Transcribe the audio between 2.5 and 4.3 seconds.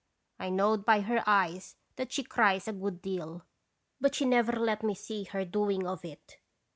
a good deal, but she